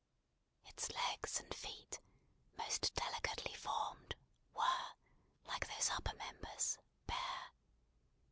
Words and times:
Its 0.65 0.89
legs 0.89 1.39
and 1.39 1.53
feet, 1.53 1.99
most 2.57 2.91
delicately 2.95 3.53
formed, 3.53 4.15
were, 4.51 4.95
like 5.45 5.67
those 5.67 5.91
upper 5.91 6.15
members, 6.17 6.79
bare. 7.05 7.51